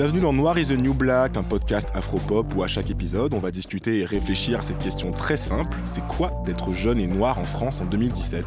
[0.00, 3.38] Bienvenue dans Noir is the New Black, un podcast afro-pop où à chaque épisode, on
[3.38, 7.36] va discuter et réfléchir à cette question très simple c'est quoi d'être jeune et noir
[7.38, 8.46] en France en 2017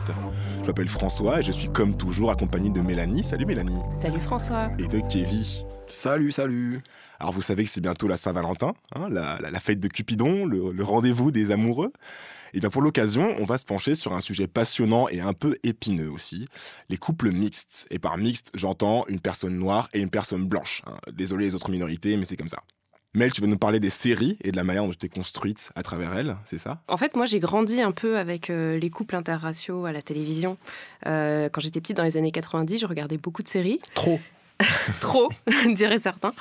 [0.64, 3.24] Je m'appelle François et je suis comme toujours accompagné de Mélanie.
[3.24, 3.78] Salut Mélanie.
[4.00, 4.72] Salut François.
[4.80, 5.44] Et de Kevin.
[5.86, 6.82] Salut, salut.
[7.20, 10.48] Alors vous savez que c'est bientôt la Saint-Valentin, hein, la, la- la fête de Cupidon,
[10.48, 11.94] le, le rendez-vous des amoureux.
[12.54, 15.58] Et bien pour l'occasion, on va se pencher sur un sujet passionnant et un peu
[15.64, 16.48] épineux aussi,
[16.90, 17.88] les couples mixtes.
[17.90, 20.82] Et par mixte, j'entends une personne noire et une personne blanche.
[20.86, 20.98] hein.
[21.12, 22.62] Désolé les autres minorités, mais c'est comme ça.
[23.16, 25.72] Mel, tu vas nous parler des séries et de la manière dont tu t'es construite
[25.76, 26.82] à travers elles, c'est ça?
[26.88, 30.58] En fait, moi, j'ai grandi un peu avec euh, les couples interraciaux à la télévision.
[31.06, 33.80] Euh, quand j'étais petite, dans les années 90, je regardais beaucoup de séries.
[33.94, 34.20] Trop.
[35.00, 35.30] Trop,
[35.76, 36.34] diraient certains.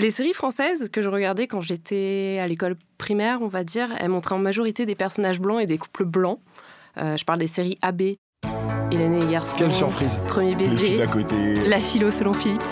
[0.00, 4.08] Les séries françaises que je regardais quand j'étais à l'école primaire, on va dire, elles
[4.08, 6.38] montraient en majorité des personnages blancs et des couples blancs.
[6.96, 8.14] Euh, je parle des séries AB,
[8.90, 10.18] Hélène et les garçons, Quelle surprise.
[10.26, 11.54] Premier baiser, d'à côté.
[11.66, 12.62] La philo selon Philippe.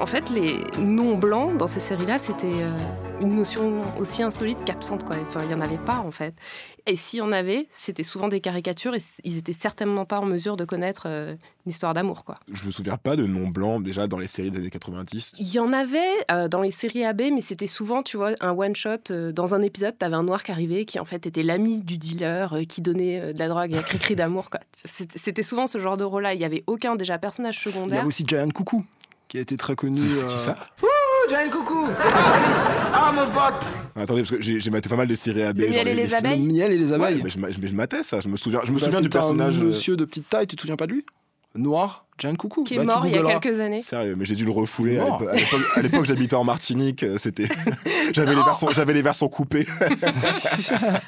[0.00, 2.76] En fait, les non-blancs dans ces séries-là, c'était euh,
[3.20, 5.04] une notion aussi insolite qu'absente.
[5.04, 5.16] Quoi.
[5.22, 6.34] Enfin, il n'y en avait pas, en fait.
[6.86, 10.24] Et s'il y en avait, c'était souvent des caricatures et ils étaient certainement pas en
[10.24, 11.32] mesure de connaître euh,
[11.66, 12.24] une histoire d'amour.
[12.24, 12.36] quoi.
[12.50, 15.32] Je me souviens pas de noms blancs déjà dans les séries des années 90.
[15.38, 15.98] Il y en avait
[16.30, 19.10] euh, dans les séries AB, mais c'était souvent, tu vois, un one-shot.
[19.10, 21.80] euh, dans un épisode, tu avais un noir qui arrivait, qui en fait était l'ami
[21.80, 24.48] du dealer, euh, qui donnait euh, de la drogue et un cri-cri d'amour.
[24.48, 24.60] quoi.
[24.84, 26.34] C'était c'était souvent ce genre de rôle-là.
[26.34, 27.98] Il n'y avait aucun, déjà, personnage Il y secondaire.
[27.98, 28.86] avait aussi Giant Coucou,
[29.28, 30.00] qui a été très connu.
[30.08, 30.54] C'est euh, qui ça?
[31.28, 31.88] Jane Coucou
[32.92, 35.58] Ah mon pote Attendez, parce que j'ai j'ai maté pas mal de séries AB.
[35.58, 37.20] Le genre miel et les films- abeilles Le miel et les Ouais, abeilles.
[37.24, 39.04] mais je, ma- mais je matais ça, je me souviens, je me Bah, souviens du
[39.06, 39.58] c'était un personnage.
[39.58, 41.04] euh, monsieur de petite taille, tu te souviens pas de lui?
[41.54, 42.62] Noir, Giant Coucou.
[42.62, 43.40] qui est Bah, tu mort il y a googleras.
[43.40, 43.80] quelques années.
[43.80, 44.98] Sérieux, mais j'ai dû le refouler.
[44.98, 45.20] À Mort.
[45.20, 47.02] l'époque- à l'époque- à l'époque, j'habitais en Martinique.
[47.02, 47.48] euh, C'était,
[48.12, 49.66] j'avais les versions, j'avais les versions coupées.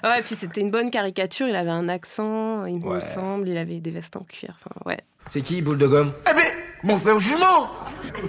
[0.02, 1.46] Ouais, et puis c'était une bonne caricature.
[1.46, 3.00] Il avait un accent, il me Ouais.
[3.00, 3.48] semble.
[3.48, 4.56] Il avait des vestes en cuir.
[4.58, 4.98] Enfin, ouais.
[5.30, 6.42] C'est qui, boule de gomme Eh ben,
[6.82, 7.68] mon frère jumeau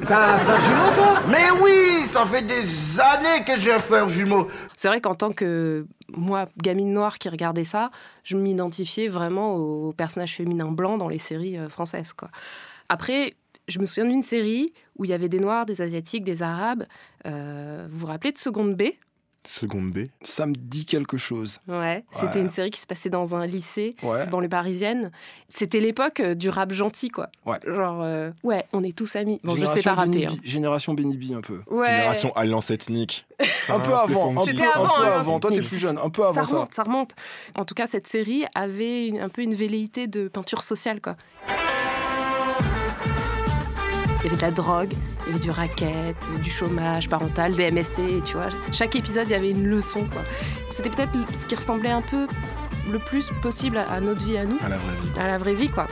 [0.07, 4.07] T'as un frère jumeau, toi Mais oui, ça fait des années que j'ai un frère
[4.07, 4.47] jumeau
[4.77, 7.89] C'est vrai qu'en tant que moi, gamine noire qui regardait ça,
[8.23, 12.13] je m'identifiais vraiment aux personnages féminins blancs dans les séries euh, françaises.
[12.13, 12.29] Quoi.
[12.87, 13.33] Après,
[13.67, 16.85] je me souviens d'une série où il y avait des noirs, des asiatiques, des arabes.
[17.25, 18.83] Euh, vous vous rappelez de Seconde B?
[19.43, 19.99] Seconde B.
[20.21, 21.59] Ça me dit quelque chose.
[21.67, 22.03] Ouais.
[22.11, 22.41] C'était Ouais.
[22.41, 23.95] une série qui se passait dans un lycée.
[24.03, 24.25] Ouais.
[24.27, 25.11] banlieue parisienne.
[25.49, 27.29] C'était l'époque euh, du rap gentil, quoi.
[27.45, 27.57] Ouais.
[27.65, 29.39] Genre, euh, ouais, on est tous amis.
[29.43, 30.25] Bon, je sais Génération pas rater.
[30.27, 30.35] Hein.
[30.43, 31.61] Génération Benny B, un peu.
[31.71, 31.87] Ouais.
[31.87, 33.25] Génération alliance ethnique.
[33.69, 35.39] Un peu avant, un peu, C'était un avant, peu avant.
[35.39, 36.55] Toi, t'es plus jeune, un peu avant ça ça.
[36.57, 37.11] remonte, ça remonte.
[37.57, 41.15] En tout cas, cette série avait une- un peu une velléité de peinture sociale, quoi.
[44.21, 47.71] Il y avait de la drogue, il y avait du racket, du chômage parental, des
[47.71, 48.49] MST, tu vois.
[48.71, 50.21] Chaque épisode, il y avait une leçon, quoi.
[50.69, 52.27] C'était peut-être ce qui ressemblait un peu
[52.91, 55.19] le plus possible à- notre vie à nous, À la vraie vie.
[55.19, 55.87] à la vraie vie, quoi.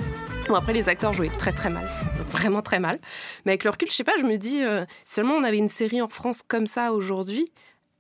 [0.48, 1.88] Bon, après, les acteurs jouaient très très mal,
[2.30, 3.00] vraiment très mal.
[3.46, 5.68] Mais avec le recul, je sais pas, je me dis, euh, seulement on avait une
[5.68, 7.46] série en France comme ça aujourd'hui,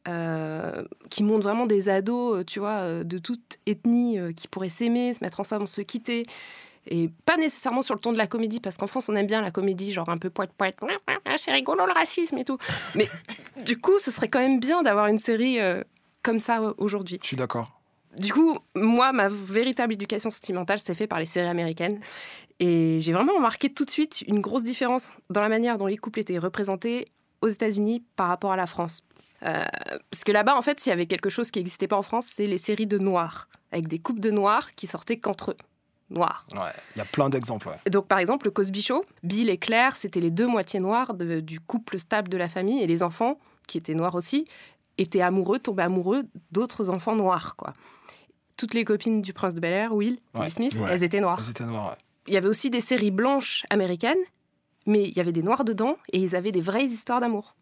[0.07, 4.47] euh, qui montre vraiment des ados, euh, tu vois, euh, de toute ethnie, euh, qui
[4.47, 6.23] pourraient s'aimer, se mettre ensemble, se quitter.
[6.88, 9.41] Et pas nécessairement sur le ton de la comédie, parce qu'en France, on aime bien
[9.41, 10.78] la comédie, genre un peu poète poète,
[11.38, 12.57] c'est rigolo le racisme et tout.
[12.95, 13.07] Mais
[13.63, 15.84] du coup, ce serait quand même bien d'avoir une série euh,
[16.23, 17.19] comme ça aujourd'hui.
[17.22, 17.79] Je suis d'accord.
[18.17, 22.00] Du coup, moi, ma véritable éducation sentimentale s'est faite par les séries américaines.
[22.59, 25.97] Et j'ai vraiment remarqué tout de suite une grosse différence dans la manière dont les
[25.97, 27.07] couples étaient représentés
[27.41, 29.01] aux États-Unis par rapport à la France.
[29.44, 29.63] Euh,
[30.11, 32.28] parce que là-bas, en fait, s'il y avait quelque chose qui n'existait pas en France,
[32.29, 35.57] c'est les séries de noirs, avec des couples de noirs qui sortaient qu'entre eux.
[36.09, 36.46] Noirs.
[36.53, 36.72] Ouais.
[36.96, 37.68] Il y a plein d'exemples.
[37.68, 37.92] ouais.
[37.92, 41.40] Donc, par exemple, le Cosby Show, Bill et Claire, c'était les deux moitiés noires de-
[41.40, 43.38] du couple stable de la famille, et les enfants,
[43.68, 44.46] qui étaient noirs aussi,
[44.97, 47.74] étaient amoureux, tombaient amoureux d'autres enfants noirs, quoi.
[48.58, 50.42] Toutes les copines du prince de Bel-Air, Will, Ouais.
[50.42, 51.40] Will Smith, elles étaient noires.
[51.44, 51.92] Elles étaient noirs.
[51.92, 51.97] ouais.
[52.28, 54.18] Il y avait aussi des séries blanches américaines,
[54.86, 57.56] mais il y avait des noirs dedans, et ils avaient des vraies histoires d'amour.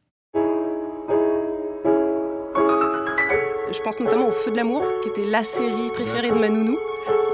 [3.70, 6.78] Je pense notamment au Feu de l'amour, qui était la série préférée de Manounou.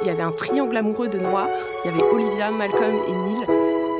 [0.03, 1.47] Il y avait un triangle amoureux de noirs.
[1.84, 3.45] Il y avait Olivia, Malcolm et Neil.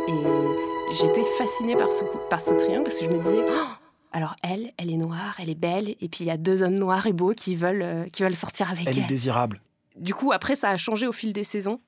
[0.10, 3.68] Et j'étais fascinée par ce, par ce triangle parce que je me disais, Oh,
[4.12, 6.76] alors elle, elle est noire, elle est belle, et puis il y a deux hommes
[6.76, 9.04] noirs et beaux qui veulent, euh, qui veulent sortir avec Elle elle.
[9.06, 9.62] est désirable.
[9.96, 11.80] Du coup, après, ça a changé au fil des saisons.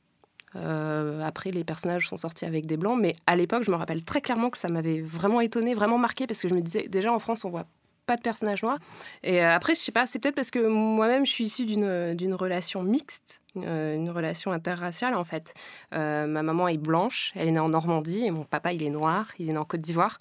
[0.55, 4.03] Euh, après, les personnages sont sortis avec des blancs, mais à l'époque, je me rappelle
[4.03, 7.11] très clairement que ça m'avait vraiment étonnée, vraiment marqué, parce que je me disais, déjà
[7.11, 7.65] en France, on voit
[8.05, 8.79] pas de personnages noirs.
[9.23, 12.13] Et euh, après, je sais pas, c'est peut-être parce que moi-même, je suis issue d'une
[12.13, 15.53] d'une relation mixte, euh, une relation interraciale en fait.
[15.93, 18.89] Euh, ma maman est blanche, elle est née en Normandie, et mon papa, il est
[18.89, 20.17] noir, il est né en Côte d'Ivoire.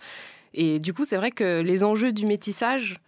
[0.55, 3.01] Et du coup, c'est vrai que les enjeux du métissage,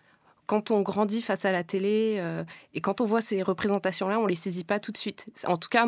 [0.46, 2.44] quand on grandit face à la télé euh,
[2.74, 5.26] et quand on voit ces représentations-là, on les saisit pas tout de suite.
[5.46, 5.86] En tout cas,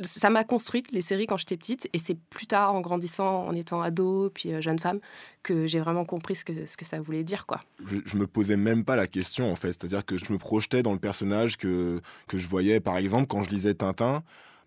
[0.00, 3.54] ça m'a construite les séries quand j'étais petite et c'est plus tard en grandissant, en
[3.54, 5.00] étant ado puis euh, jeune femme
[5.42, 7.60] que j'ai vraiment compris ce que, ce que ça voulait dire quoi.
[7.86, 10.82] Je, je me posais même pas la question en fait, c'est-à-dire que je me projetais
[10.82, 14.22] dans le personnage que, que je voyais par exemple quand je lisais Tintin,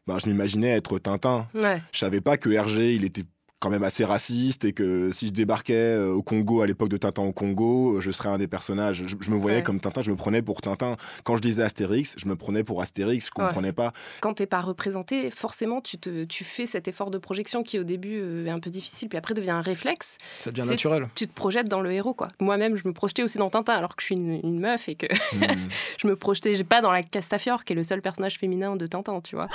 [0.08, 1.48] bah, je m'imaginais être Tintin.
[1.54, 1.82] Ouais.
[1.92, 3.26] Je savais pas que Hergé, il était
[3.59, 6.98] quand même assez raciste et que si je débarquais euh, au Congo à l'époque de
[6.98, 9.04] Tintin au Congo, euh, je serais un des personnages.
[9.07, 9.63] Je, je me voyais Ouais.
[9.63, 10.95] comme Tintin, je me prenais pour Tintin.
[11.24, 13.48] Quand je disais Astérix, je me prenais pour Astérix, je Ouais.
[13.48, 13.94] comprenais pas.
[14.21, 17.83] Quand t'es pas représenté, forcément tu, te, tu fais cet effort de projection qui au
[17.83, 20.18] début euh, est un peu difficile puis après devient un réflexe.
[20.38, 21.07] Ça devient C'est- naturel.
[21.15, 22.27] Tu te projettes dans le héros quoi.
[22.39, 24.95] Moi-même je me projetais aussi dans Tintin alors que je suis une, une meuf et
[24.95, 25.39] que Hmm.
[25.98, 29.19] je me projetais pas dans la Castafiore qui est le seul personnage féminin de Tintin
[29.21, 29.48] tu vois.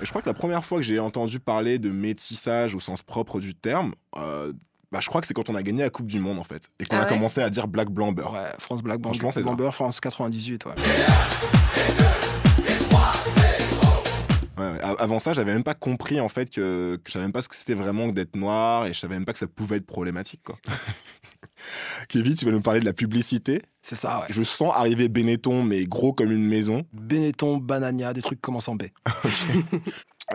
[0.00, 3.02] Et je crois que la première fois que j'ai entendu parler de métissage au sens
[3.02, 4.52] propre du terme, euh,
[4.92, 6.68] bah, je crois que c'est quand on a gagné la Coupe du Monde en fait.
[6.78, 7.88] Et qu'on Ah a ouais commencé à dire Black.
[8.32, 9.00] Ouais, France Black.
[9.00, 10.64] Bamber, France 98.
[10.66, 10.72] Ouais.
[14.98, 17.48] Avant ça, j'avais même pas compris en fait que, que je savais même pas ce
[17.48, 19.86] que c'était vraiment que d'être noir et je savais même pas que ça pouvait être
[19.86, 20.56] problématique quoi.
[22.08, 23.62] Kevin, tu vas nous parler de la publicité.
[23.82, 24.26] C'est ça, ouais.
[24.30, 26.82] Je sens arriver Benetton, mais gros comme une maison.
[26.92, 28.84] Benetton, Banania, des trucs commencent en B.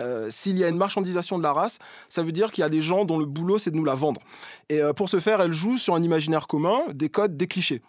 [0.00, 2.70] Euh, S'il y a une marchandisation de la race, ça veut dire qu'il y a
[2.70, 4.22] des gens dont le boulot c'est de nous la vendre.
[4.70, 7.82] Et euh, pour ce faire, elle joue sur un imaginaire commun, des codes, des clichés.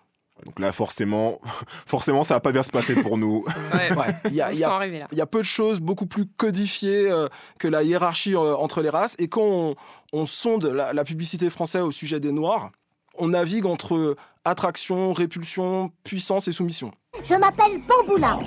[0.45, 1.39] Donc là, forcément,
[1.85, 3.45] forcément, ça va pas bien se passer pour nous.
[3.73, 7.27] Ouais, Ouais, il y a, y y peu de choses beaucoup plus codifiées euh,
[7.59, 9.15] que la hiérarchie euh, entre les races.
[9.19, 9.75] Et quand on,
[10.11, 12.71] on sonde la, la publicité française au sujet des Noirs,
[13.17, 14.15] on navigue entre
[14.45, 16.91] attraction, répulsion, puissance et soumission.
[17.29, 18.39] Je m'appelle Bamboula.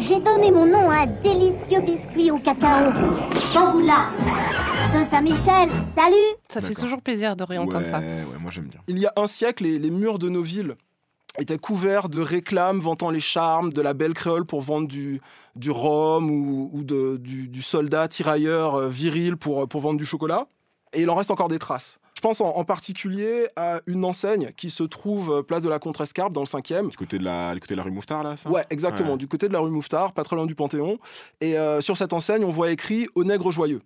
[0.00, 2.92] J'ai donné mon nom à un délicieux biscuit au cacao.
[3.54, 4.10] Bamboula.
[4.94, 7.98] De Saint-Michel, salut Ça fait toujours plaisir de réentendre ouais, ça.
[7.98, 8.80] ouais, moi j'aime bien.
[8.88, 10.74] Il y a un siècle, les, les murs de nos villes
[11.38, 15.20] étaient couverts de réclames vantant les charmes de la belle créole pour vendre du,
[15.56, 20.04] du rhum ou, ou de- du, du soldat tirailleur euh, viril pour, pour vendre du
[20.04, 20.46] chocolat.
[20.92, 21.98] Et il en reste encore des traces.
[22.16, 25.78] Je pense en, en particulier à une enseigne qui se trouve euh, place de la
[25.78, 26.90] Contrescarpe dans le 5e.
[26.90, 28.50] Du côté de la, du côté de la rue Mouffetard là, ça?
[28.50, 29.16] Ouais, exactement, Ouais.
[29.16, 30.98] du côté de la rue Mouffetard, pas très loin du Panthéon.
[31.40, 33.80] Et euh, sur cette enseigne, on voit écrit Au nègre joyeux.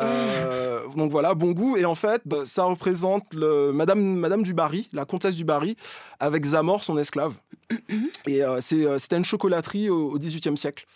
[0.00, 1.76] Euh, donc voilà, bon goût.
[1.76, 5.76] Et en fait, bah, ça représente le, Madame, Madame du Barry, la comtesse du Barry,
[6.20, 7.34] avec Zamor, son esclave.
[8.26, 10.86] Et euh, c'est, euh, c'était une chocolaterie au, XVIIIe siècle.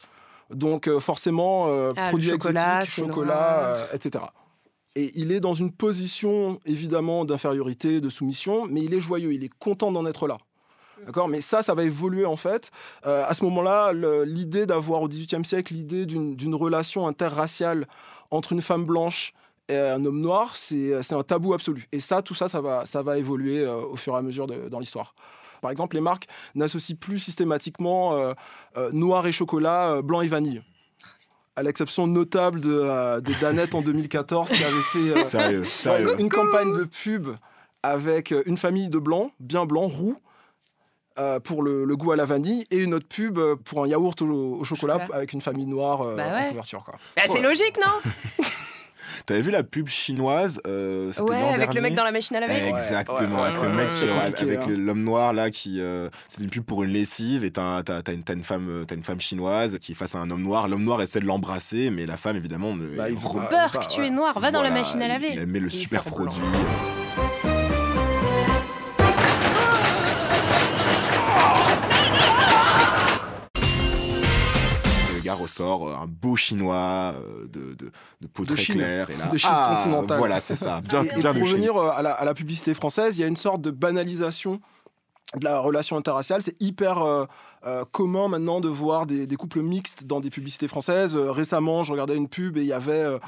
[0.50, 1.66] Donc euh, forcément,
[1.96, 4.24] Ah, produits chocolat, exotiques, chocolat, etc.
[4.96, 9.44] Et il est dans une position évidemment d'infériorité, de soumission, mais il est joyeux, il
[9.44, 10.38] est content d'en être là.
[11.06, 11.28] D'accord?
[11.28, 12.70] Mais ça, ça va évoluer en fait.
[13.06, 13.92] Euh, à ce moment-là,
[14.24, 17.86] l'idée d'avoir au XVIIIe siècle l'idée d'une relation interraciale
[18.30, 19.32] entre une femme blanche
[19.68, 21.86] et un homme noir, c'est c'est un tabou absolu.
[21.92, 24.46] Et ça, tout ça, ça va, ça va évoluer euh, au fur et à mesure
[24.46, 25.14] de- dans l'histoire.
[25.60, 28.32] Par exemple, les marques n'associent plus systématiquement euh,
[28.76, 30.62] euh, noir et chocolat, euh, blanc et vanille.
[31.56, 36.14] À l'exception notable de, euh, de Danette en 2014 qui avait fait euh, Sérieux, sérieux.
[36.20, 37.28] une campagne de pub
[37.82, 40.16] avec euh, une famille de blancs, bien blancs, roux,
[41.18, 43.88] euh, pour le, le goût à la vanille, et une autre pub euh, pour un
[43.88, 46.82] yaourt au, au chocolat, avec une famille noire euh, Bah en couverture.
[46.84, 46.94] Quoi.
[47.16, 47.40] Bah, c'est Ouais.
[47.42, 48.44] logique, non
[49.26, 52.66] T'avais vu la pub chinoise euh, Ouais, avec le mec dans la machine à laver.
[52.68, 54.66] Exactement, Ouais, avec ouais, le ouais, mec qui- avec, avec hein.
[54.76, 57.82] l'homme noir là qui euh, c'est une pub pour une lessive et t'as
[58.12, 61.02] une, femme t'as une femme chinoise qui est face à un homme noir l'homme noir
[61.02, 63.16] essaie de l'embrasser mais la femme évidemment Bah, il.
[63.16, 65.28] Peur que tu es noir, va dans la machine à laver.
[65.32, 66.32] il, il met le Et super blanc.
[75.48, 76.76] Ressort euh, un beau chinois
[77.16, 77.90] euh, de, de,
[78.20, 78.76] de peau De très Chine.
[78.76, 80.18] claire et là De Chine ah, continentale.
[80.18, 82.34] voilà c'est ça bien, Et- et bien de pour revenir euh, à la, à la
[82.34, 84.60] publicité française, il y a une sorte de banalisation
[85.36, 86.40] de la relation interraciale.
[86.42, 87.26] C'est hyper euh,
[87.66, 91.16] euh, commun maintenant de voir des, des couples mixtes dans des publicités françaises.
[91.16, 92.92] Euh, récemment, je regardais une pub et il y avait.
[92.92, 93.18] euh,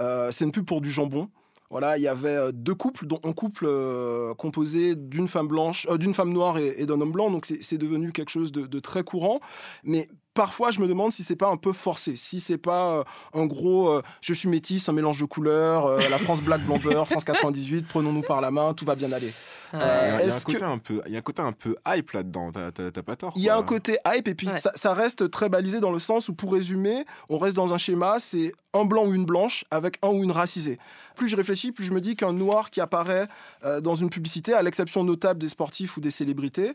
[0.00, 1.28] euh, c'est une pub pour du jambon.
[1.68, 5.86] Voilà, il y avait euh, deux couples, dont un couple euh, composé d'une femme blanche,
[5.90, 7.30] euh, d'une femme noire et, et d'un homme blanc.
[7.30, 9.38] Donc c'est c'est devenu quelque chose de, de très courant.
[9.84, 13.04] Mais parfois, je me demande si c'est pas un peu forcé, si c'est pas euh,
[13.34, 16.78] un gros euh, je suis métisse, un mélange de couleurs, euh, la France Black Blanc
[16.78, 19.32] Beurre, France 98, prenons-nous par la main, tout va bien aller.
[19.72, 21.22] Il y a- il y a un côté que- un peu il y a un
[21.22, 24.34] côté un peu hype là-dedans t'as pas tort Il y a un côté hype et
[24.34, 24.58] puis Ouais.
[24.58, 27.78] ça, ça reste très balisé dans le sens où, pour résumer, on reste dans un
[27.78, 30.78] schéma, c'est un blanc ou une blanche avec un ou une racisée.
[31.14, 33.28] Plus je réfléchis, plus je me dis qu'un noir qui apparaît
[33.64, 36.72] euh, dans une publicité, à l'exception notable des sportifs ou des célébrités,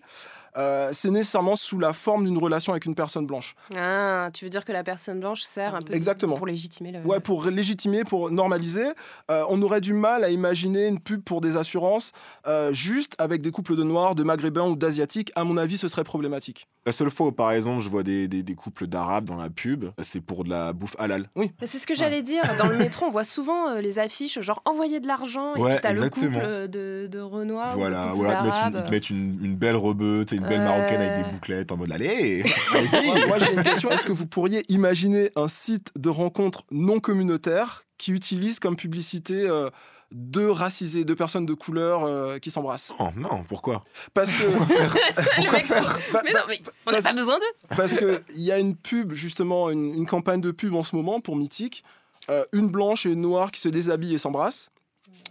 [0.57, 3.55] euh, c'est nécessairement sous la forme d'une relation avec une personne blanche.
[3.75, 6.35] Ah, tu veux dire que la personne blanche sert un peu Exactement.
[6.35, 6.99] pour légitimer le.
[6.99, 8.85] Ouais, pour légitimer, pour normaliser.
[9.31, 12.11] Euh, on aurait du mal à imaginer une pub pour des assurances
[12.47, 15.31] euh, juste avec des couples de noirs, de maghrébins ou d'asiatiques.
[15.35, 16.67] À mon avis, ce serait problématique.
[16.85, 19.49] La seule fois où, par exemple, je vois des, des, des couples d'arabes dans la
[19.49, 21.29] pub, c'est pour de la bouffe halal.
[21.35, 22.43] Mais C'est ce que j'allais dire.
[22.59, 25.71] Dans le métro, on voit souvent euh, les affiches genre envoyer de l'argent et Ouais,
[25.71, 27.75] puis t'as le couple de, de Renoir.
[27.75, 30.49] voilà, ou le couple voilà, ils te mettent une, une, une belle rebeu, sais, une
[30.49, 30.65] belle Ouais.
[30.65, 33.27] marocaine avec des bouclettes en mode allez, allez-y.
[33.27, 33.89] Moi, j'ai une question.
[33.91, 39.47] Est-ce que vous pourriez imaginer un site de rencontre non communautaire qui utilise comme publicité
[39.47, 39.69] euh,
[40.11, 42.93] deux racisés, deux personnes de couleur euh, qui s'embrassent?
[42.99, 43.83] Oh non, pourquoi?
[44.13, 44.43] Parce que.
[45.51, 45.73] Mecs sont-
[46.13, 47.75] Bah, Mais non, mais on n'a pas besoin d'eux.
[47.75, 51.19] Parce qu'il y a une pub, justement, une, une campagne de pub en ce moment
[51.21, 51.83] pour Mythique.
[52.29, 54.71] Euh, une blanche et une noire qui se déshabillent et s'embrassent.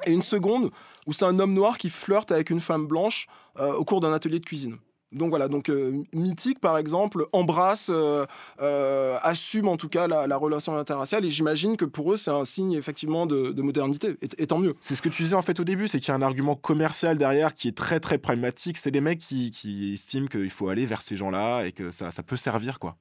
[0.06, 0.70] Et une seconde
[1.06, 3.26] où c'est un homme noir qui flirte avec une femme blanche
[3.58, 4.76] euh, au cours d'un atelier de cuisine.
[5.14, 8.26] Donc voilà, donc euh, Mythique par exemple embrasse, euh,
[8.60, 12.32] euh, assume en tout cas la, la relation interraciale et j'imagine que pour eux c'est
[12.32, 14.74] un signe effectivement de, de modernité, et, et tant mieux.
[14.80, 16.56] C'est ce que tu disais en fait au début, c'est qu'il y a un argument
[16.56, 18.76] commercial derrière qui est très très pragmatique.
[18.76, 22.10] C'est des mecs qui, qui estiment qu'il faut aller vers ces gens-là et que ça,
[22.10, 22.96] ça peut servir quoi.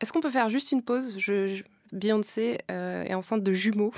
[0.00, 1.14] Est-ce qu'on peut faire juste une pause?
[1.18, 3.92] Je, je- Beyoncé euh, est enceinte de jumeaux.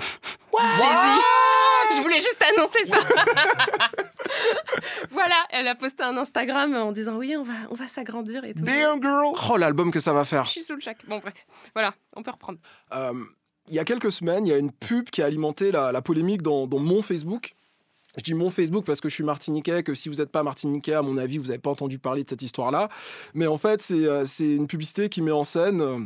[0.57, 1.97] Jay-Z.
[1.97, 2.97] Je voulais juste annoncer ça.
[5.09, 8.53] voilà, elle a posté un Instagram en disant oui, on va, on va s'agrandir et
[8.53, 8.63] tout.
[8.63, 10.97] Damn girl Oh l'album que ça va faire Je suis sous le chac.
[11.07, 11.45] Bon, bref.
[11.73, 12.59] Voilà, on peut reprendre.
[12.93, 13.13] Euh,
[13.67, 16.01] il y a quelques semaines, il y a une pub qui a alimenté la, la
[16.01, 17.55] polémique dans, dans mon Facebook.
[18.17, 20.93] Je dis mon Facebook parce que je suis martiniquais, que si vous n'êtes pas martiniquais,
[20.93, 22.89] à mon avis, vous n'avez pas entendu parler de cette histoire-là.
[23.33, 25.99] Mais en fait, c'est euh, c'est une publicité qui met en scène euh,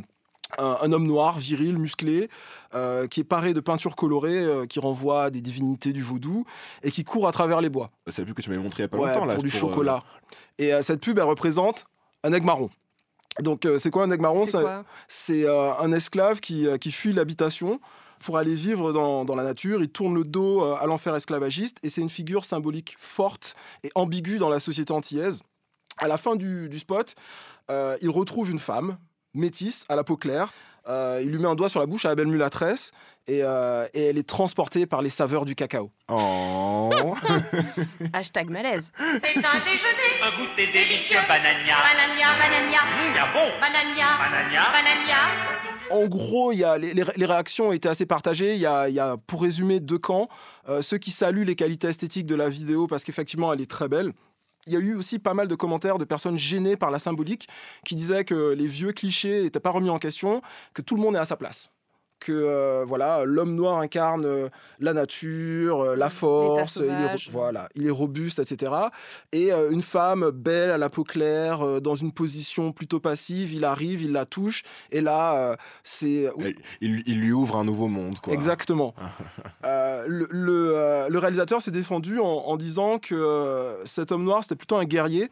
[0.58, 2.28] un, un homme noir, viril, musclé,
[2.74, 6.44] euh, qui est paré de peintures colorées, euh, qui renvoie à des divinités du vaudou,
[6.82, 7.90] et qui court à travers les bois.
[8.06, 9.34] C'est la pub que tu m'avais montré il y a pas Ouais, longtemps là.
[9.34, 10.02] pour du c'est euh, chocolat.
[10.58, 11.84] Et euh, cette pub, elle représente
[12.24, 12.70] un aigle marron.
[13.40, 14.44] Donc, euh, c'est quoi un aigle marron?
[14.46, 17.80] C'est Ça- quoi c'est euh, un esclave qui, euh, qui fuit l'habitation
[18.20, 19.82] pour aller vivre dans, dans la nature.
[19.82, 23.90] Il tourne le dos euh, à l'enfer esclavagiste et c'est une figure symbolique forte et
[23.94, 25.42] ambiguë dans la société antillaise.
[25.98, 27.14] À la fin du, du spot,
[27.70, 28.96] euh, il retrouve une femme
[29.36, 30.52] métisse à la peau claire.
[30.88, 32.92] Euh, il lui met un doigt sur la bouche à la belle mulâtresse
[33.26, 35.90] et, euh, et elle est transportée par les saveurs du cacao.
[36.08, 37.14] Oh.
[38.12, 38.92] Hashtag malaise.
[38.96, 40.22] C'est un déjeuner.
[40.22, 41.76] Un goûter délicieux, banania.
[41.82, 42.80] Banania, banania,
[43.32, 43.60] bon.
[43.60, 44.72] banania, Banania.
[44.72, 45.18] banania.
[45.90, 48.54] En gros, il y a, les, les- les réactions étaient assez partagées.
[48.54, 50.28] Il y a, il y a, pour résumer, deux camps.
[50.68, 53.88] Euh, ceux qui saluent les qualités esthétiques de la vidéo parce qu'effectivement, elle est très
[53.88, 54.12] belle.
[54.66, 57.48] Il y a eu aussi pas mal de commentaires de personnes gênées par la symbolique
[57.84, 60.42] qui disaient que les vieux clichés n'étaient pas remis en question,
[60.74, 61.70] que tout le monde est à sa place.
[62.18, 64.48] Que euh, voilà, l'homme noir incarne euh,
[64.80, 68.72] la nature, euh, la force, il est, voilà, il est robuste, etc.
[69.32, 73.52] Et euh, une femme belle à la peau claire, euh, dans une position plutôt passive,
[73.52, 76.30] il arrive, il la touche, et là, euh, c'est
[76.80, 78.32] il, il lui ouvre un nouveau monde quoi.
[78.32, 78.94] Exactement.
[79.64, 84.22] Euh, le, le, euh, le réalisateur s'est défendu en, en disant que euh, cet homme
[84.22, 85.28] noir, c'était plutôt un guerrier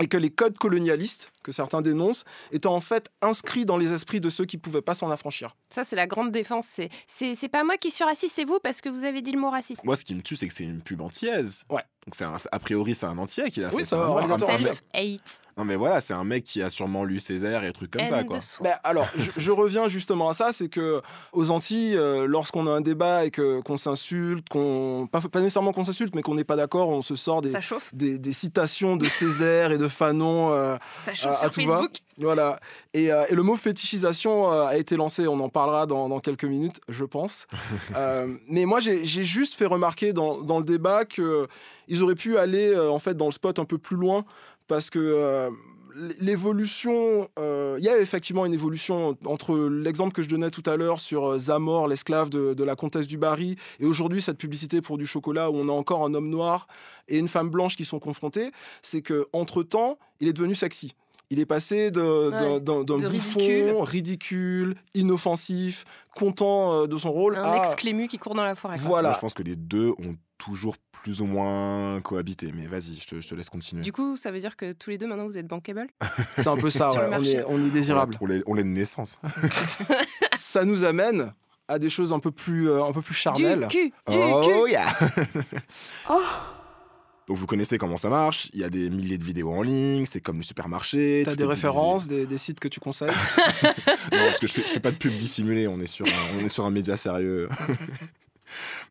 [0.00, 4.20] et que les codes colonialistes que certains dénoncent étaient en fait inscrits dans les esprits
[4.20, 5.56] de ceux qui ne pouvaient pas s'en affranchir.
[5.68, 6.66] Ça, c'est la grande défense.
[6.66, 9.32] C'est, c'est, c'est pas moi qui suis raciste, c'est vous parce que vous avez dit
[9.32, 9.84] le mot raciste.
[9.84, 11.62] Moi, ce qui me tue, c'est que c'est une pub antillaise.
[11.70, 11.82] Ouais.
[12.06, 13.84] Donc, c'est a priori, c'est un entier qui l'a Oui, fait.
[13.84, 15.18] c'est un mec-.
[15.56, 18.24] Non, mais voilà, c'est un mec qui a sûrement lu Césaire et trucs comme ça,
[18.24, 18.38] quoi.
[18.82, 21.00] alors, je, je reviens justement à ça, c'est que
[21.32, 25.72] aux Antilles, euh, lorsqu'on a un débat et que, qu'on s'insulte, qu'on pas, pas nécessairement
[25.72, 27.94] qu'on s'insulte, mais qu'on n'est pas d'accord, on se sort des, Ça chauffe.
[27.94, 30.52] des, des citations de Césaire et de Fanon.
[30.52, 31.80] euh, Ça chauffe à- sur à tout va.
[32.18, 32.60] Voilà.
[32.92, 35.26] Et, euh, et le mot fétichisation euh, a été lancé.
[35.26, 37.46] On en parlera dans, dans quelques minutes, je pense.
[37.96, 42.76] Euh, mais moi, j'ai juste fait remarquer dans, dans le débat qu'ils auraient pu aller
[42.76, 44.24] en fait dans le spot un peu plus loin
[44.66, 45.50] parce que.
[46.20, 50.76] L'évolution, euh, il y a effectivement une évolution entre l'exemple que je donnais tout à
[50.76, 54.98] l'heure sur Zamor, l'esclave de, de la comtesse du Barry, et aujourd'hui cette publicité pour
[54.98, 56.66] du chocolat où on a encore un homme noir
[57.06, 58.50] et une femme blanche qui sont confrontés,
[58.82, 60.96] c'est que entre temps, il est devenu sexy.
[61.34, 63.08] Il est passé de- d'un Ouais.
[63.08, 63.74] bouffon ridicule.
[63.80, 64.76] ridicule.
[64.94, 68.76] inoffensif, content euh, de son rôle, Un à ex-clému qui court dans la forêt.
[68.78, 68.86] quoi.
[68.86, 69.08] voilà.
[69.08, 72.52] Moi, je pense que les deux ont toujours plus ou moins cohabité.
[72.54, 73.82] Mais vas-y, je te, je te laisse continuer.
[73.82, 75.88] Du coup, ça veut dire que tous les deux maintenant vous êtes bankable?
[76.36, 76.92] C'est un peu ça.
[76.92, 77.16] Ouais.
[77.18, 78.14] On, est, on est désirable.
[78.20, 79.18] On les, on les de naissance.
[80.36, 81.32] ça nous amène
[81.66, 83.62] à des choses un peu plus, euh, un peu plus charnelles.
[83.62, 84.70] Du cul, du Oh cul.
[84.70, 84.86] yeah
[87.26, 90.04] Donc vous connaissez comment ça marche, il y a des milliers de vidéos en ligne,
[90.04, 91.22] c'est comme le supermarché.
[91.24, 93.08] T'as des références, des, des sites que tu conseilles.
[94.12, 96.38] Non, parce que je fais, je fais pas de pub dissimulée, on est sur un,
[96.38, 97.48] on est sur un média sérieux.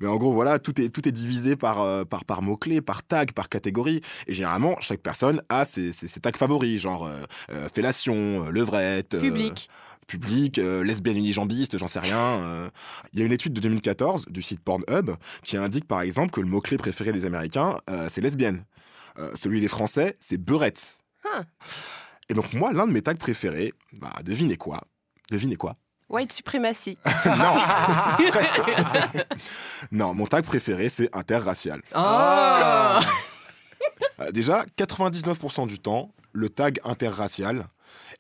[0.02, 3.04] Mais en gros, voilà, tout est, tout est divisé par, euh, par, par mots-clés, par
[3.04, 4.02] tag, par catégorie.
[4.28, 7.16] Et généralement, chaque personne a ses, ses- ses tags favoris, genre euh,
[7.52, 9.10] euh, fellation, levrette.
[9.12, 9.32] Public.
[9.32, 9.70] public,
[10.57, 12.17] euh, lesbienne unijambiste, j'en sais rien.
[12.17, 12.69] euh.
[13.13, 15.12] Il y a une étude de 2014 du site Pornhub
[15.43, 18.65] qui indique par exemple que le mot-clé préféré des Américains, euh, c'est lesbienne.
[19.36, 21.03] Celui des Français, c'est beurette.
[22.29, 24.81] Et donc moi, l'un de mes tags préférés, bah devinez quoi?
[25.29, 25.75] Devinez quoi?
[26.10, 26.98] White supremacy.
[27.25, 28.62] Non Presque.
[29.91, 31.81] Non, mon tag préféré, c'est interracial.
[31.95, 33.00] Oh
[34.31, 37.67] déjà, 99% du temps, le tag interracial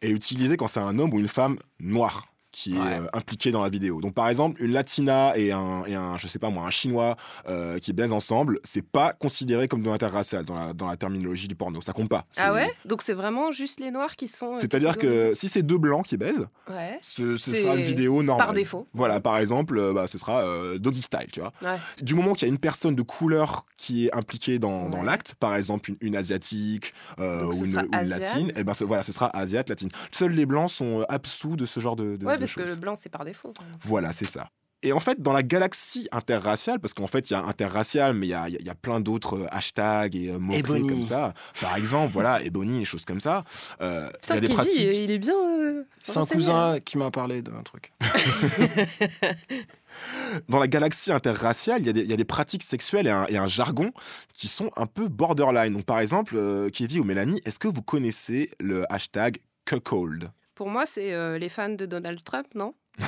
[0.03, 3.61] est utilisé quand c'est un homme ou une femme noire qui est euh, impliqué dans
[3.63, 3.99] la vidéo.
[3.99, 7.17] Donc par exemple, une latina et un, et un je sais pas moi, un chinois
[7.49, 11.47] euh, qui baisent ensemble, c'est pas considéré comme de l'interracial dans la, dans la terminologie
[11.47, 11.81] du porno.
[11.81, 12.25] Ça compte pas.
[12.37, 12.71] Ah ouais?
[12.85, 14.53] Donc c'est vraiment juste les noirs qui sont.
[14.53, 16.97] euh, C'est-à-dire que si c'est deux blancs qui baisent, Ouais.
[17.01, 18.45] ce, sera une vidéo normale.
[18.45, 18.87] Par défaut.
[18.93, 20.43] Voilà, par exemple, euh, bah, ce sera
[20.77, 21.51] doggy style, tu vois.
[21.63, 21.77] Ouais.
[22.03, 25.55] Du moment qu'il y a une personne de couleur qui est impliquée dans, l'acte, par
[25.55, 29.89] exemple une, une asiatique ou une, latine, et ben ce- voilà, ce sera asiate, latine.
[30.11, 32.75] Seuls les blancs sont absous de ce genre de, de Ouais, de parce que le
[32.75, 33.53] blanc c'est par défaut.
[33.81, 34.49] Voilà, c'est ça.
[34.85, 38.27] Et en fait, dans la galaxie interraciale, parce qu'en fait, il y a interracial, mais
[38.27, 40.89] il y a, il y a- plein d'autres euh, hashtags et euh, Ebony.
[40.89, 41.33] comme ça.
[41.61, 43.45] Par exemple, voilà, Ebony et choses comme ça.
[43.79, 44.81] Euh, il y a des Kevin, pratiques.
[44.81, 45.35] il est bien.
[45.41, 47.93] euh, C'est un cousin qui m'a parlé d'un truc.
[50.49, 53.11] dans la galaxie interraciale, il y, a des- il y a des pratiques sexuelles et
[53.11, 53.91] un, et un jargon
[54.33, 55.71] qui sont un peu borderline.
[55.73, 60.29] Donc, par exemple, euh, Kevin ou Mélanie, est-ce que vous connaissez le hashtag cuckold?
[60.55, 62.73] Pour moi, c'est euh, les fans de Donald Trump, non?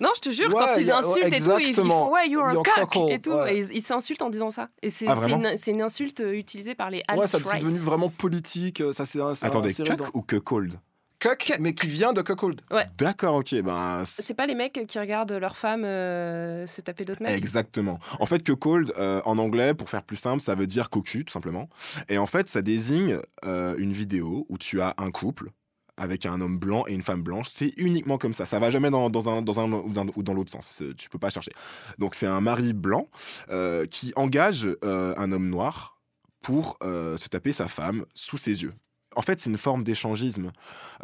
[0.00, 1.40] Non, je te jure, Ouais, quand ils a- insultent ouais, et
[1.72, 3.30] tout, ils, font Ouais, you're a You're cock cuckold, et tout.
[3.32, 3.56] ouais.
[3.56, 4.68] Et ils s'insultent en disant ça.
[4.82, 8.80] Et c'est Ah, une, insulte euh, utilisée par les Ouais, ça c'est devenu vraiment politique.
[8.82, 10.74] euh, Ça c'est un, c'est Attendez, cuck dans- ou cuckold
[11.20, 11.56] Cuck, Cuck.
[11.58, 12.60] mais qui vient de cuckold.
[12.98, 13.54] D'accord, ok.
[13.62, 17.98] Ben, C'est pas les mecs qui regardent leur femme euh, se taper d'autres mecs Exactement.
[18.20, 21.32] En fait, cuckold, euh, en anglais, pour faire plus simple, ça veut dire cocu, tout
[21.32, 21.70] simplement.
[22.10, 25.48] Et en fait, ça désigne euh, une vidéo où tu as un couple
[25.96, 27.48] avec un homme blanc et une femme blanche.
[27.52, 28.46] C'est uniquement comme ça.
[28.46, 30.82] Ça va jamais dans, dans un, dans un ou dans, l'autre sens.
[30.96, 31.52] Tu peux pas chercher.
[31.98, 33.08] Donc, c'est un mari blanc
[33.50, 35.98] euh, qui engage euh, un homme noir
[36.42, 38.74] pour euh, se taper sa femme sous ses yeux.
[39.16, 40.50] En fait, c'est une forme d'échangisme.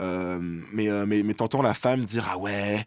[0.01, 2.85] Mais, mais, mais t'entends la femme dire Ah ouais,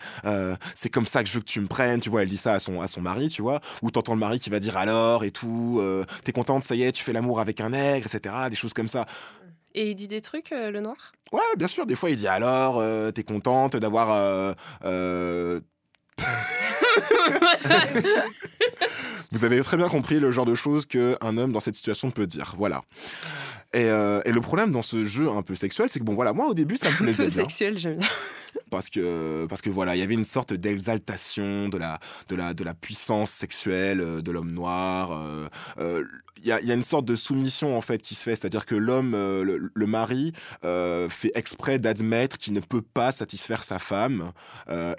[0.75, 2.01] c'est comme ça que je veux que tu me prennes.
[2.01, 3.61] Tu vois, elle dit ça à son, à son mari, tu vois.
[3.81, 5.81] Ou t'entends le mari qui va dire alors et tout.
[6.25, 8.35] T'es contente, ça y est, tu fais l'amour avec un nègre, etc.
[8.49, 9.05] Des choses comme ça.
[9.75, 11.13] Et il dit des trucs, euh, le noir?
[11.31, 14.11] Ouais, bien sûr, des fois il dit alors, euh, t'es contente d'avoir.
[14.11, 14.53] euh,
[14.85, 15.61] euh,
[19.31, 22.27] Vous avez très bien compris le genre de choses qu'un homme dans cette situation peut
[22.27, 22.53] dire.
[22.57, 22.81] Voilà.
[23.73, 26.33] Et, euh, et le problème dans ce jeu un peu sexuel, c'est que bon, voilà,
[26.33, 27.35] moi au début ça me Un plaisait peu bien.
[27.43, 28.07] sexuel, j'aime bien.
[28.69, 31.97] parce que parce que voilà il y avait une sorte d'exaltation de la
[32.29, 35.47] de la de la puissance sexuelle euh, de l'homme noir euh,
[35.79, 36.03] euh,
[36.37, 38.31] il y, a, il y a une sorte de soumission en fait qui se fait
[38.35, 40.33] c'est-à-dire que l'homme le, le mari
[40.65, 44.31] euh, fait exprès d'admettre qu'il ne peut pas satisfaire sa femme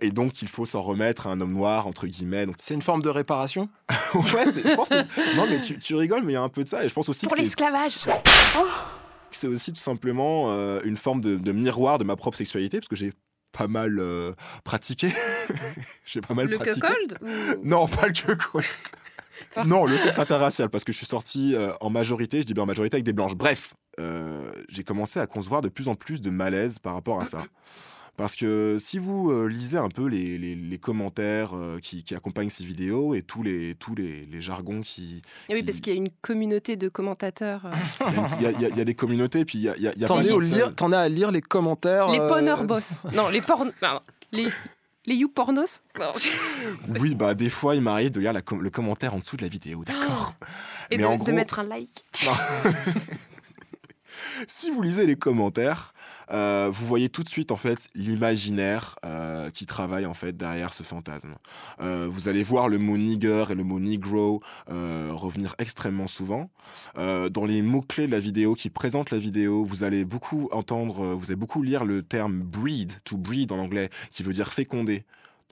[0.00, 2.82] et donc qu'il faut s'en remettre à un homme noir entre guillemets donc C'est une
[2.82, 3.68] forme de réparation?
[4.14, 6.64] ouais je pense que non mais tu, tu rigoles mais il y a un peu
[6.64, 7.96] de ça et je pense aussi Pour que c'est l'esclavage
[9.30, 12.88] c'est aussi tout simplement euh, une forme de, de miroir de ma propre sexualité parce
[12.88, 13.12] que j'ai
[13.54, 14.32] pas mal euh,
[14.64, 15.10] pratiqué.
[16.04, 16.80] j'ai pas mal Le pratiqué.
[16.80, 17.26] cuckold ou...
[17.64, 18.14] Non, pas le.
[19.56, 19.64] Ah.
[19.64, 22.64] non, le sexe interracial parce que je suis sorti euh, en majorité, je dis bien
[22.64, 23.34] en majorité avec des blanches.
[23.34, 27.24] Bref, euh, j'ai commencé à concevoir de plus en plus de malaise par rapport à
[27.24, 27.44] ça.
[28.16, 32.14] Parce que si vous euh, lisez un peu les, les- les commentaires euh, qui, qui
[32.14, 35.20] accompagnent ces vidéos et tous les, tous les, les jargons qui...
[35.48, 37.66] Et oui, qui- parce qu'il y a une communauté de commentateurs.
[37.66, 37.70] euh,
[38.38, 39.76] Il y a, il y a- il y a des communautés, puis il y a...
[39.76, 42.08] il y a- il y a T'en es à lire les commentaires.
[42.08, 43.04] les euh, porneurs boss.
[43.14, 43.72] Non, les porn...
[43.80, 44.00] pardon,
[44.30, 44.48] les...
[45.06, 45.82] Les you pornos.
[46.98, 49.42] Oui, bah des fois, il m'arrive de lire la com- le commentaire en dessous de
[49.42, 50.34] la vidéo, d'accord.
[50.90, 52.04] Et Mais de, en de gros- mettre un like.
[54.48, 55.92] Si vous lisez les commentaires,
[56.30, 60.72] euh, vous voyez tout de suite en fait l'imaginaire euh, qui travaille en fait derrière
[60.72, 61.34] ce fantasme.
[61.80, 66.50] Euh, vous allez voir le mot nigger et le mot negro revenir extrêmement souvent.
[66.96, 71.14] Dans les mots clés de la vidéo qui présentent la vidéo, vous allez beaucoup entendre,
[71.14, 75.04] vous allez beaucoup lire le terme breed, to breed en anglais, qui veut dire féconder.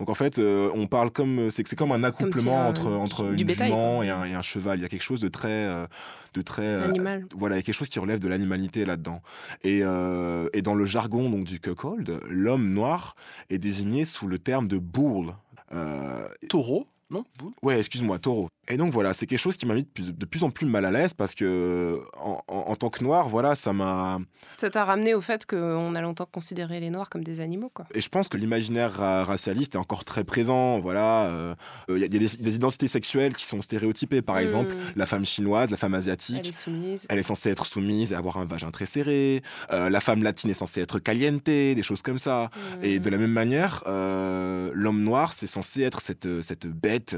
[0.03, 3.33] Donc en fait, euh, on parle comme c'est c'est comme un accouplement un- entre entre
[3.39, 4.81] une bétail, jument et un, et un cheval.
[4.81, 5.87] Il y a quelque chose de très euh,
[6.35, 7.25] de très euh, Animal.
[7.37, 9.23] voilà, il y a quelque chose qui relève de l'animalité là-dedans.
[9.63, 13.15] Et, euh, et dans le jargon donc du cuckold, l'homme noir
[13.49, 15.35] est désigné sous le terme de bull.
[15.73, 17.25] Euh, Taureau Non?
[17.39, 18.49] Boule ouais, excuse-moi, taureau.
[18.69, 20.67] Et donc voilà, c'est quelque chose qui m'a mis de plus, de plus en plus
[20.67, 24.19] mal à l'aise parce que en, en- en tant que noir, voilà, ça m'a.
[24.57, 27.87] Ça t'a ramené au fait qu'on a longtemps considéré les noirs comme des animaux, quoi.
[27.93, 30.79] Et je pense que l'imaginaire ra- racialiste est encore très présent.
[30.79, 31.55] Voilà, euh,
[31.91, 34.23] euh, il y a des, des identités sexuelles qui sont stéréotypées.
[34.23, 34.79] Par exemple, Mm.
[34.97, 36.49] la femme chinoise, la femme Elle asiatique.
[36.49, 37.07] est soumise.
[37.09, 39.43] Elle est censée être soumise et avoir un vagin très serré.
[39.73, 42.49] Euh, la femme latine est censée être caliente, des choses comme ça.
[42.83, 43.03] Et Mm.
[43.03, 47.17] de la même manière, euh, l'homme noir, c'est censé être cette, cette bête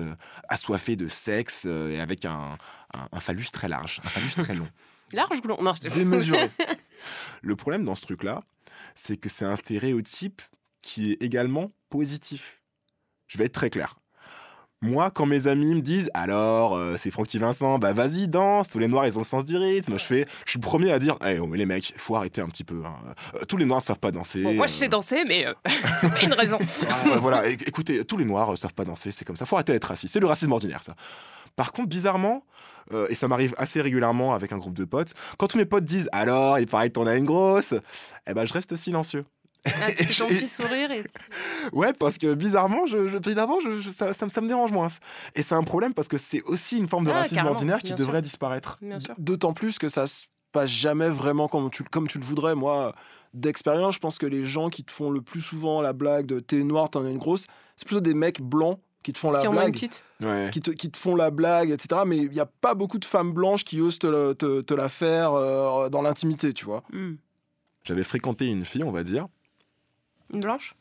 [0.49, 2.57] assoiffée de sexe euh, et avec un,
[2.95, 4.69] un- un phallus très large, un phallus très long.
[5.13, 5.63] Large ou long?
[5.63, 6.51] Non, je- Démesuré.
[7.43, 8.43] Le problème dans ce truc-là,
[8.95, 10.41] c'est que c'est un stéréotype
[10.83, 12.63] qui est également positif.
[13.29, 13.97] Je vais être très clair.
[14.85, 18.79] Moi, quand mes amis me disent alors euh, c'est Francky Vincent, bah vas-y danse, tous
[18.79, 19.99] les noirs ils ont le sens du rythme.
[19.99, 22.43] Je fais, je suis le premier à dire, eh oh, mais les mecs, faut arrêter
[22.43, 22.83] un petit peu.
[22.85, 22.95] hein.
[23.35, 24.43] Euh, tous les noirs savent pas danser.
[24.43, 25.55] Bon, moi, je euh, sais danser, mais euh,
[26.03, 26.59] c'est pas une raison.
[26.91, 29.47] ah, voilà, écoutez, tous les noirs savent pas danser, c'est comme ça.
[29.47, 30.13] Faut arrêter d'être raciste.
[30.13, 30.95] C'est le racisme ordinaire, ça.
[31.57, 32.45] Par contre, bizarrement,
[32.93, 35.85] euh, et ça m'arrive assez régulièrement avec un groupe de potes, quand tous mes potes
[35.85, 37.75] disent alors, il paraît que t'en as une grosse,
[38.27, 39.25] eh ben je reste silencieux.
[39.67, 41.03] Ah, tu fais ton petit sourire et
[41.73, 43.19] Ouais, parce que bizarrement, je, je,
[43.81, 44.89] je- ça, ça, me- ça me dérange moins.
[45.35, 47.95] Et c'est un problème parce que c'est aussi une forme de Ah, racisme ordinaire qui
[47.95, 48.23] devrait sûr.
[48.23, 48.79] disparaître.
[49.19, 52.55] D'autant plus que ça se passe jamais vraiment comme tu, comme tu le voudrais.
[52.55, 52.95] Moi,
[53.33, 56.41] d'expérience, je pense que les gens qui te font le plus souvent la blague de
[56.41, 57.47] t'es noir, t'en as une grosse,
[57.77, 59.73] c'est plutôt des mecs blancs qui te font la Qui en a une blague.
[59.75, 60.05] petite.
[60.21, 60.51] Ouais.
[60.53, 62.03] Qui te, qui te font la blague, etc.
[62.07, 64.75] Mais il n'y a pas beaucoup de femmes blanches qui osent te, la- te- te
[64.75, 66.83] la faire euh, dans l'intimité, tu vois.
[66.93, 67.15] Hmm.
[67.83, 69.27] J'avais fréquenté une fille, on va dire.
[70.33, 70.75] Une blanche?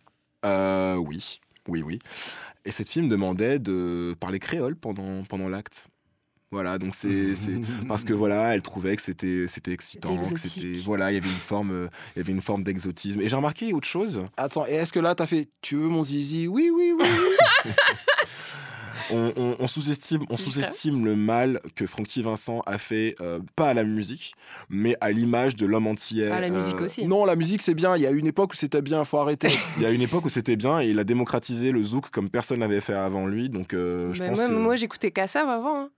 [0.45, 1.99] Euh, oui, oui, oui.
[2.65, 5.87] Et cette fille me demandait de parler créole pendant, pendant l'acte.
[6.51, 10.73] Voilà, donc c'est c'est- parce que voilà, elle trouvait que c'était c'était excitant, que c'était
[10.85, 13.21] voilà, il y avait une forme il y avait une forme d'exotisme.
[13.21, 14.23] Et j'ai remarqué autre chose.
[14.37, 16.47] Attends, et est-ce que là, t'as fait Tu veux mon zizi?
[16.47, 17.05] Oui, oui, oui.
[17.65, 17.71] oui.
[19.11, 23.69] On, on- on sous-estime on sous-estime le mal que Francky Vincent a fait euh, pas
[23.69, 24.33] à la musique,
[24.69, 26.29] mais à l'image de l'homme entier.
[26.31, 27.05] Ah, la musique Euh, aussi.
[27.05, 27.95] non, la musique, c'est bien.
[27.95, 29.49] Il y a une époque où c'était bien, faut arrêter.
[29.77, 32.29] Il y a une époque où c'était bien et il a démocratisé le zouk comme
[32.29, 33.49] personne n'avait fait avant lui.
[33.49, 35.81] Donc euh, je pense moi, que moi, j'écoutais Kassav avant.
[35.81, 35.89] hein.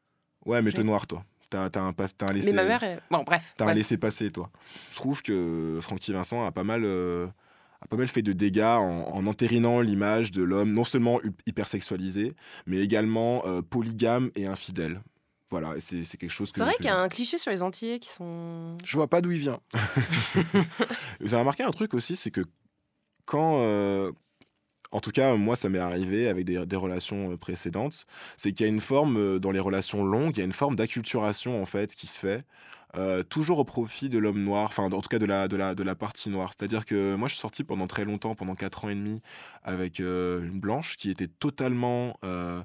[0.46, 1.24] ouais, mais t'es noir toi.
[1.50, 2.52] T'as un, pas- t'as un laissé.
[2.52, 2.84] Mais ma mère.
[2.84, 3.54] est- Bon, bref.
[3.56, 3.76] T'as un ouais.
[3.76, 4.50] laissé-passer, toi.
[4.92, 7.28] Je trouve que Francky Vincent a pas mal, euh,
[7.86, 12.34] a pas mal fait de dégâts en, en entérinant l'image de l'homme non seulement hypersexualisé,
[12.66, 15.02] mais également euh, polygame et infidèle.
[15.52, 16.58] Voilà, c'est quelque chose que...
[16.58, 18.78] C'est vrai qu'il y a un cliché sur les Antillais qui sont.
[18.84, 19.60] Je vois pas d'où il vient.
[21.20, 22.42] Vous avez remarqué un truc aussi, c'est que
[23.26, 23.62] quand...
[23.64, 24.12] euh,
[24.92, 28.06] en tout cas, moi, ça m'est arrivé avec des, des relations euh, précédentes,
[28.38, 30.76] c'est qu'il y a une forme, dans les relations longues, il y a une forme
[30.76, 32.44] d'acculturation, en fait, qui se fait,
[32.98, 35.76] euh, toujours au profit de l'homme noir, enfin, en tout cas de la, de la,
[35.76, 36.52] de la partie noire.
[36.58, 39.22] C'est-à-dire que moi, je suis sorti pendant très longtemps, pendant 4 ans et demi,
[39.64, 42.18] avec euh, une blanche qui était totalement...
[42.24, 42.62] euh,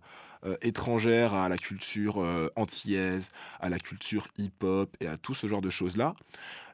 [0.63, 3.29] étrangère à la culture antillaise,
[3.61, 6.15] à la culture hip-hop et à tout ce genre de choses-là.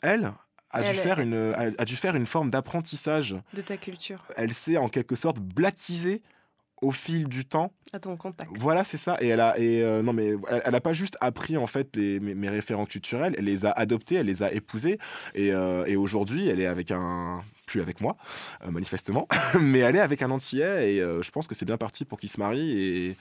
[0.03, 0.33] Elle
[0.71, 3.35] a, dû, Elle- faire une, a, a dû faire une forme d'apprentissage.
[3.55, 6.23] de ta culture, Elle s'est en quelque sorte blackisée
[6.83, 7.73] au fil du temps.
[7.93, 8.51] à ton contact.
[8.55, 9.17] Voilà, c'est ça.
[9.21, 11.95] Et elle a, et euh, non mais, elle, elle a pas juste appris en fait
[11.97, 14.99] les, mes, mes référents culturels, elle les a adoptés, elle les a épousés.
[15.35, 18.17] Et, euh, et aujourd'hui, elle est avec un, plus avec moi,
[18.65, 19.27] euh, manifestement,
[19.61, 20.95] mais elle est avec un Antillais.
[20.95, 22.79] Et je pense que c'est bien parti pour qu'ils se marient.
[22.79, 23.17] Et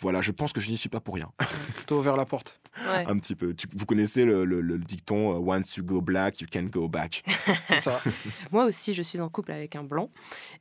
[0.00, 1.30] voilà, je pense que je n'y suis pas pour rien.
[1.86, 2.60] T'as ouvert la porte.
[2.88, 3.06] Ouais.
[3.08, 3.54] un petit peu.
[3.54, 6.88] Tu- vous connaissez le, le- le dicton euh, Once you go black, you can't go
[6.88, 7.22] back.
[7.68, 8.02] C'est ça.
[8.52, 10.10] Moi aussi, je suis en couple avec un blanc.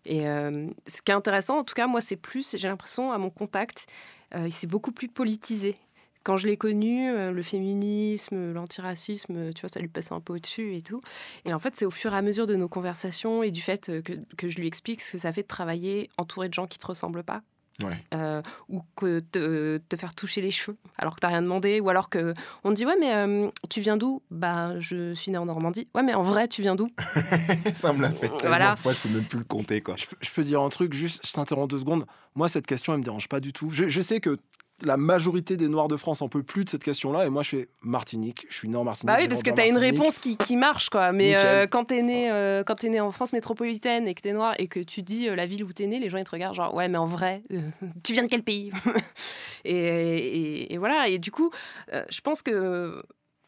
[0.06, 3.18] Et euh, ce qui est intéressant, en tout cas, moi, c'est plus, j'ai l'impression, à
[3.18, 3.88] mon contact,
[4.34, 5.76] euh, il s'est beaucoup plus politisé.
[6.24, 10.76] Quand je l'ai connu, le féminisme, l'antiracisme, tu vois, ça lui passait un peu au-dessus
[10.76, 11.02] et tout.
[11.46, 14.02] Et en fait, c'est au fur et à mesure de nos conversations et du fait
[14.02, 16.80] que, que je lui explique ce que ça fait de travailler entouré de gens qui
[16.80, 17.42] te ressemblent pas.
[17.84, 17.98] Ouais.
[18.14, 21.90] Euh, ou que te, te faire toucher les cheveux alors que t'as rien demandé ou
[21.90, 22.34] alors que
[22.64, 24.22] on te dit ouais mais euh, tu viens d'où?
[24.32, 26.88] Bah je suis né en Normandie ouais mais en vrai tu viens d'où?
[27.74, 28.74] Ça me l'a fait tellement Voilà.
[28.76, 29.96] de fois, je peux même plus le compter quoi.
[29.98, 32.06] Je peux, je peux dire un truc, juste, je t'interromps deux secondes.
[32.36, 33.70] Moi, cette question, elle me dérange pas du tout.
[33.72, 34.38] Je, je sais que
[34.84, 37.50] la majorité des Noirs de France en peut plus de cette question-là, et moi, je
[37.50, 38.46] fais Martinique.
[38.50, 39.08] Je suis né en Martinique.
[39.08, 41.12] Bah oui, parce que en t'as une réponse qui, qui marche, quoi.
[41.14, 44.34] Mais euh, quand t'es né, euh, quand t'es né en France métropolitaine et que t'es
[44.34, 46.32] noir et que tu dis euh, la ville où t'es né, les gens ils te
[46.32, 47.62] regardent genre ouais, mais en vrai, euh,
[48.04, 48.72] tu viens de quel pays?
[49.64, 51.08] Et, et- et voilà.
[51.08, 51.50] Et du coup,
[51.94, 53.02] euh, je pense que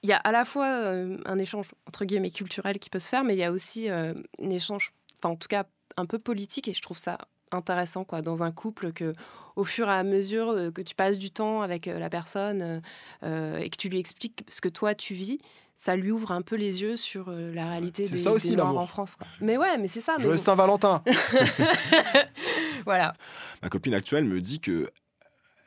[0.03, 3.09] il y a à la fois euh, un échange entre guillemets culturel qui peut se
[3.09, 4.13] faire, mais il y a aussi euh,
[4.43, 5.65] un échange, enfin en tout cas
[5.97, 6.67] un peu politique.
[6.67, 7.17] Et je trouve ça
[7.51, 9.13] intéressant, quoi, dans un couple que
[9.55, 12.81] au fur et à mesure euh, que tu passes du temps avec euh, la personne
[13.23, 15.39] euh, et que tu lui expliques ce que toi tu vis,
[15.75, 18.77] ça lui ouvre un peu les yeux sur la réalité des, ça aussi, des Noirs
[18.77, 19.15] en France.
[19.15, 19.27] quoi.
[19.41, 20.13] Mais ouais, mais c'est ça.
[20.17, 20.43] mais Joyeux bon.
[20.43, 21.03] Saint-Valentin.
[22.85, 23.13] voilà.
[23.61, 24.87] Ma copine actuelle me dit que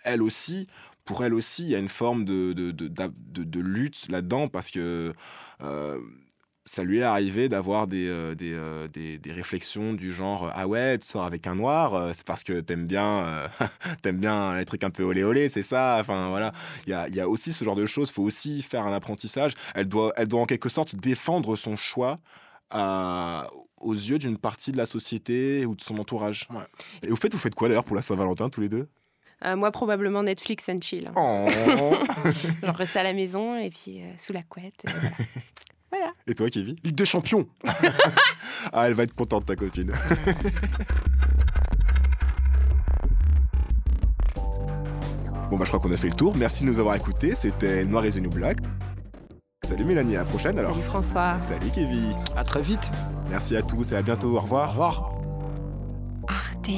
[0.05, 0.67] elle aussi
[1.05, 4.07] pour elle aussi, il y a une forme de, de, de, d'a- de- de lutte
[4.09, 5.13] là-dedans parce que
[6.65, 10.67] ça lui est arrivé d'avoir des, euh, des, euh, des, des réflexions du genre Ah
[10.69, 13.49] ouais, tu sors avec un noir, euh, c'est parce que t'aimes bien, euh,
[14.03, 15.97] t'aimes bien les trucs un peu olé olé, c'est ça.
[16.01, 16.53] Enfin voilà,
[16.87, 18.11] il y a, il y a aussi ce genre de choses.
[18.11, 19.53] faut aussi faire un apprentissage.
[19.75, 22.17] Elle doit, elle doit en quelque sorte défendre son choix.
[22.71, 23.47] à-
[23.81, 26.47] aux yeux d'une partie de la société ou de son entourage.
[26.51, 26.63] Ouais.
[27.03, 28.89] Et au fait, vous faites quoi d'ailleurs pour la Saint-Valentin tous les deux?
[29.45, 31.11] Euh, moi, probablement Netflix and chill.
[31.17, 31.49] Oh.
[32.63, 34.85] Genre rester à la maison et puis euh, sous la couette.
[34.87, 35.09] et voilà.
[36.27, 37.47] Et toi, Kevin Ligue des champions
[38.73, 39.93] Ah, elle va être contente, ta copine.
[45.51, 46.37] bon, bah, je crois qu'on a fait le tour.
[46.37, 47.35] Merci de nous avoir écoutés.
[47.35, 48.59] C'était Noir et The New Black.
[49.63, 50.73] Salut Mélanie, à la prochaine alors.
[50.75, 51.41] Salut François.
[51.41, 52.15] Salut Kevin.
[52.37, 52.91] À très vite.
[53.29, 54.33] Merci à tous et à bientôt.
[54.33, 54.71] Au Au revoir.
[54.71, 55.13] revoir.
[56.29, 56.71] Arte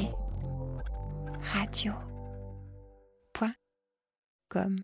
[1.53, 1.93] Radio.
[3.33, 3.53] Point.
[4.49, 4.75] Com.